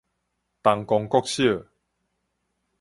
[0.63, 1.67] 東光國小